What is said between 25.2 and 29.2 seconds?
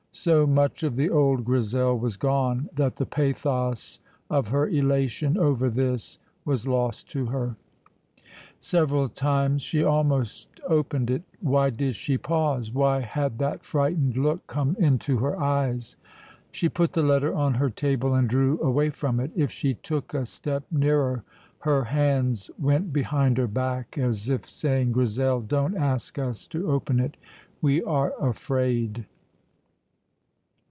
don't ask us to open it; we are afraid."